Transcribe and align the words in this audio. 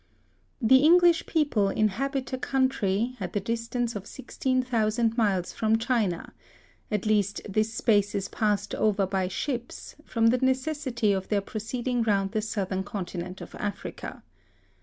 The 0.59 0.77
English 0.77 1.27
people 1.27 1.69
inhabit 1.69 2.33
a 2.33 2.37
country, 2.39 3.15
at 3.19 3.33
the 3.33 3.39
distance 3.39 3.95
of 3.95 4.07
16,000 4.07 5.15
miles 5.15 5.53
from 5.53 5.77
China;—at 5.77 7.05
least 7.05 7.41
this 7.47 7.71
space 7.75 8.15
is 8.15 8.27
passed 8.27 8.73
over 8.73 9.05
by 9.05 9.27
ships, 9.27 9.95
from 10.03 10.29
the 10.31 10.39
necessity 10.39 11.11
of 11.13 11.27
their 11.27 11.39
proceeding 11.41 12.01
round 12.01 12.31
the 12.31 12.41
southern 12.41 12.81
continent 12.83 13.41
of 13.41 13.53
Africa. 13.53 14.23